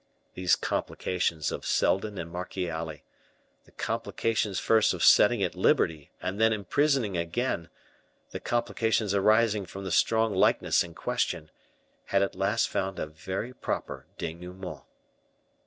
[0.33, 3.03] These complications of Seldon and Marchiali
[3.65, 7.69] the complications first of setting at liberty and then imprisoning again,
[8.31, 11.51] the complications arising from the strong likeness in question
[12.05, 14.81] had at last found a very proper denouement.